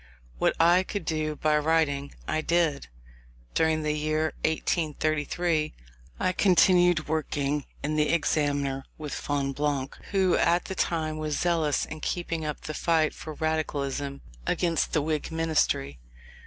What 0.39 0.55
I 0.59 0.81
could 0.81 1.05
do 1.05 1.35
by 1.35 1.59
writing, 1.59 2.15
I 2.27 2.41
did. 2.41 2.87
During 3.53 3.83
the 3.83 3.93
year 3.93 4.33
1833 4.43 5.75
I 6.19 6.31
continued 6.31 7.07
working 7.07 7.65
in 7.83 7.97
the 7.97 8.09
Examiner 8.11 8.83
with 8.97 9.13
Fonblanque 9.13 9.99
who 10.09 10.35
at 10.37 10.65
that 10.65 10.77
time 10.79 11.19
was 11.19 11.37
zealous 11.37 11.85
in 11.85 11.99
keeping 11.99 12.43
up 12.43 12.61
the 12.61 12.73
fight 12.73 13.13
for 13.13 13.35
Radicalism 13.35 14.21
against 14.47 14.93
the 14.93 15.03
Whig 15.03 15.31
ministry. 15.31 15.99